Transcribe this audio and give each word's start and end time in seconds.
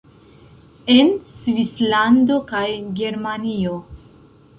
En 0.93 1.11
Svislando 1.31 2.37
kaj 2.53 2.65
Germanio 3.01 3.75